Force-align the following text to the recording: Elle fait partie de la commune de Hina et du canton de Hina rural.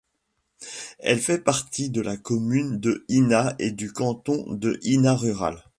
Elle 0.97 1.19
fait 1.19 1.37
partie 1.43 1.91
de 1.91 2.01
la 2.01 2.17
commune 2.17 2.79
de 2.79 3.05
Hina 3.07 3.53
et 3.59 3.69
du 3.69 3.93
canton 3.93 4.51
de 4.51 4.79
Hina 4.81 5.13
rural. 5.15 5.63